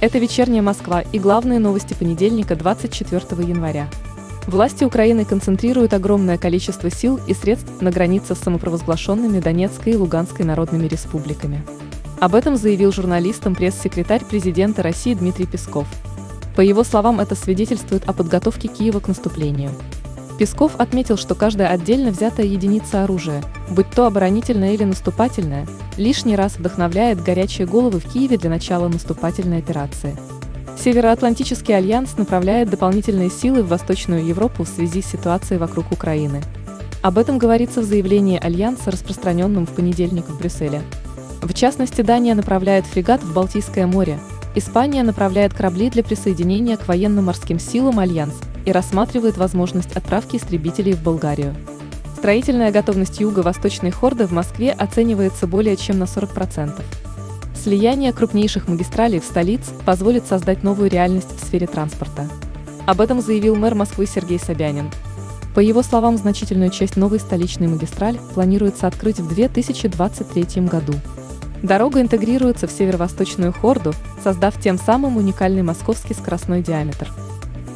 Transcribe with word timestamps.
Это 0.00 0.18
«Вечерняя 0.18 0.62
Москва» 0.62 1.00
и 1.00 1.18
главные 1.18 1.58
новости 1.58 1.92
понедельника 1.92 2.54
24 2.54 3.20
января. 3.42 3.88
Власти 4.46 4.84
Украины 4.84 5.24
концентрируют 5.24 5.92
огромное 5.92 6.38
количество 6.38 6.88
сил 6.88 7.18
и 7.26 7.34
средств 7.34 7.68
на 7.80 7.90
границе 7.90 8.36
с 8.36 8.38
самопровозглашенными 8.38 9.40
Донецкой 9.40 9.94
и 9.94 9.96
Луганской 9.96 10.44
народными 10.44 10.86
республиками. 10.86 11.66
Об 12.20 12.36
этом 12.36 12.56
заявил 12.56 12.92
журналистам 12.92 13.56
пресс-секретарь 13.56 14.24
президента 14.24 14.84
России 14.84 15.14
Дмитрий 15.14 15.46
Песков. 15.46 15.88
По 16.54 16.60
его 16.60 16.84
словам, 16.84 17.18
это 17.18 17.34
свидетельствует 17.34 18.08
о 18.08 18.12
подготовке 18.12 18.68
Киева 18.68 19.00
к 19.00 19.08
наступлению. 19.08 19.72
Песков 20.38 20.76
отметил, 20.78 21.16
что 21.16 21.34
каждая 21.34 21.70
отдельно 21.70 22.12
взятая 22.12 22.46
единица 22.46 23.02
оружия, 23.02 23.42
будь 23.70 23.90
то 23.90 24.06
оборонительная 24.06 24.74
или 24.74 24.84
наступательная, 24.84 25.66
лишний 25.96 26.36
раз 26.36 26.56
вдохновляет 26.56 27.22
горячие 27.22 27.66
головы 27.66 28.00
в 28.00 28.12
Киеве 28.12 28.38
для 28.38 28.50
начала 28.50 28.88
наступательной 28.88 29.58
операции. 29.58 30.16
Североатлантический 30.82 31.76
альянс 31.76 32.16
направляет 32.16 32.70
дополнительные 32.70 33.30
силы 33.30 33.62
в 33.62 33.68
Восточную 33.68 34.24
Европу 34.24 34.64
в 34.64 34.68
связи 34.68 35.02
с 35.02 35.06
ситуацией 35.06 35.58
вокруг 35.58 35.90
Украины. 35.90 36.40
Об 37.02 37.18
этом 37.18 37.38
говорится 37.38 37.80
в 37.80 37.84
заявлении 37.84 38.38
Альянса, 38.38 38.90
распространенном 38.90 39.66
в 39.66 39.70
понедельник 39.70 40.26
в 40.28 40.38
Брюсселе. 40.38 40.82
В 41.42 41.52
частности, 41.54 42.02
Дания 42.02 42.34
направляет 42.34 42.86
фрегат 42.86 43.22
в 43.22 43.32
Балтийское 43.32 43.86
море, 43.86 44.18
Испания 44.54 45.02
направляет 45.02 45.54
корабли 45.54 45.90
для 45.90 46.02
присоединения 46.02 46.76
к 46.76 46.88
военно-морским 46.88 47.60
силам 47.60 48.00
Альянс 48.00 48.34
и 48.64 48.72
рассматривает 48.72 49.36
возможность 49.36 49.92
отправки 49.96 50.36
истребителей 50.36 50.94
в 50.94 51.02
Болгарию. 51.02 51.54
Строительная 52.18 52.72
готовность 52.72 53.20
Юго-Восточной 53.20 53.92
Хорды 53.92 54.26
в 54.26 54.32
Москве 54.32 54.72
оценивается 54.72 55.46
более 55.46 55.76
чем 55.76 56.00
на 56.00 56.02
40%. 56.02 56.82
Слияние 57.54 58.12
крупнейших 58.12 58.66
магистралей 58.66 59.20
в 59.20 59.24
столиц 59.24 59.60
позволит 59.86 60.26
создать 60.26 60.64
новую 60.64 60.90
реальность 60.90 61.28
в 61.30 61.46
сфере 61.46 61.68
транспорта. 61.68 62.28
Об 62.86 63.00
этом 63.00 63.20
заявил 63.20 63.54
мэр 63.54 63.76
Москвы 63.76 64.04
Сергей 64.06 64.40
Собянин. 64.40 64.90
По 65.54 65.60
его 65.60 65.80
словам, 65.84 66.16
значительную 66.16 66.70
часть 66.70 66.96
новой 66.96 67.20
столичной 67.20 67.68
магистрали 67.68 68.18
планируется 68.34 68.88
открыть 68.88 69.20
в 69.20 69.28
2023 69.28 70.62
году. 70.62 70.94
Дорога 71.62 72.00
интегрируется 72.00 72.66
в 72.66 72.72
северо-восточную 72.72 73.52
Хорду, 73.52 73.94
создав 74.24 74.60
тем 74.60 74.76
самым 74.76 75.18
уникальный 75.18 75.62
московский 75.62 76.14
скоростной 76.14 76.62
диаметр. 76.62 77.12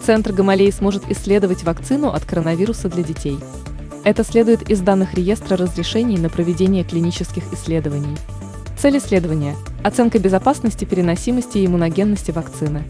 Центр 0.04 0.32
Гамалей 0.32 0.72
сможет 0.72 1.08
исследовать 1.08 1.62
вакцину 1.62 2.08
от 2.08 2.24
коронавируса 2.24 2.88
для 2.88 3.04
детей. 3.04 3.38
Это 4.04 4.24
следует 4.24 4.68
из 4.68 4.80
данных 4.80 5.14
реестра 5.14 5.56
разрешений 5.56 6.18
на 6.18 6.28
проведение 6.28 6.82
клинических 6.82 7.44
исследований. 7.52 8.16
Цель 8.76 8.98
исследования– 8.98 9.54
оценка 9.84 10.18
безопасности, 10.18 10.84
переносимости 10.84 11.58
и 11.58 11.66
иммуногенности 11.66 12.32
вакцины. 12.32 12.82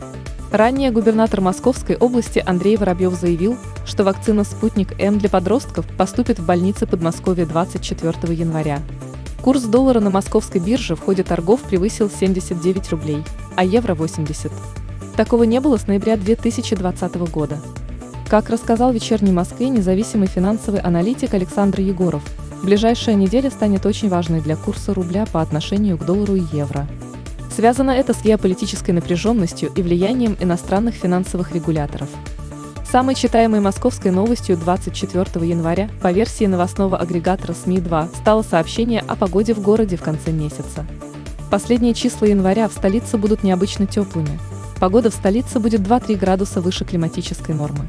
Ранее 0.50 0.90
губернатор 0.90 1.42
Московской 1.42 1.96
области 1.96 2.42
Андрей 2.44 2.78
Воробьев 2.78 3.12
заявил, 3.12 3.58
что 3.84 4.04
вакцина 4.04 4.44
«Спутник 4.44 4.98
М» 4.98 5.18
для 5.18 5.28
подростков 5.28 5.86
поступит 5.98 6.38
в 6.38 6.46
больницы 6.46 6.86
Подмосковья 6.86 7.44
24 7.44 8.34
января. 8.34 8.80
Курс 9.42 9.64
доллара 9.64 10.00
на 10.00 10.08
московской 10.08 10.62
бирже 10.62 10.96
в 10.96 11.00
ходе 11.00 11.24
торгов 11.24 11.60
превысил 11.60 12.08
79 12.08 12.90
рублей, 12.90 13.22
а 13.54 13.64
евро– 13.64 13.94
80. 13.96 14.50
Такого 15.16 15.42
не 15.42 15.60
было 15.60 15.76
с 15.76 15.86
ноября 15.86 16.16
2020 16.16 17.16
года. 17.30 17.58
Как 18.32 18.48
рассказал 18.48 18.92
«Вечерней 18.92 19.30
Москве» 19.30 19.68
независимый 19.68 20.26
финансовый 20.26 20.80
аналитик 20.80 21.34
Александр 21.34 21.80
Егоров, 21.80 22.22
ближайшая 22.62 23.14
неделя 23.14 23.50
станет 23.50 23.84
очень 23.84 24.08
важной 24.08 24.40
для 24.40 24.56
курса 24.56 24.94
рубля 24.94 25.26
по 25.26 25.42
отношению 25.42 25.98
к 25.98 26.06
доллару 26.06 26.36
и 26.36 26.42
евро. 26.50 26.86
Связано 27.54 27.90
это 27.90 28.14
с 28.14 28.22
геополитической 28.22 28.92
напряженностью 28.92 29.70
и 29.76 29.82
влиянием 29.82 30.34
иностранных 30.40 30.94
финансовых 30.94 31.52
регуляторов. 31.52 32.08
Самой 32.90 33.16
читаемой 33.16 33.60
московской 33.60 34.10
новостью 34.10 34.56
24 34.56 35.46
января 35.46 35.90
по 36.00 36.10
версии 36.10 36.46
новостного 36.46 36.96
агрегатора 36.96 37.52
СМИ-2 37.52 38.16
стало 38.16 38.40
сообщение 38.40 39.04
о 39.06 39.14
погоде 39.14 39.52
в 39.52 39.60
городе 39.60 39.98
в 39.98 40.02
конце 40.02 40.30
месяца. 40.30 40.86
Последние 41.50 41.92
числа 41.92 42.28
января 42.28 42.70
в 42.70 42.72
столице 42.72 43.18
будут 43.18 43.42
необычно 43.42 43.86
теплыми– 43.86 44.40
Погода 44.82 45.10
в 45.10 45.14
столице 45.14 45.60
будет 45.60 45.82
2-3 45.82 46.16
градуса 46.16 46.60
выше 46.60 46.84
климатической 46.84 47.54
нормы. 47.54 47.86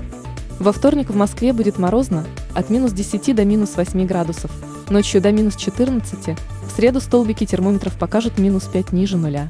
Во 0.59 0.71
вторник 0.71 1.09
в 1.09 1.15
Москве 1.15 1.51
будет 1.53 1.77
морозно, 1.77 2.25
от 2.53 2.69
минус 2.69 2.93
10 2.93 3.35
до 3.35 3.43
минус 3.43 3.75
8 3.75 4.05
градусов, 4.05 4.51
ночью 4.89 5.21
до 5.21 5.31
минус 5.31 5.55
14, 5.55 6.19
в 6.27 6.75
среду 6.75 7.01
столбики 7.01 7.45
термометров 7.45 7.97
покажут 7.97 8.37
минус 8.37 8.63
5 8.65 8.93
ниже 8.93 9.17
нуля. 9.17 9.49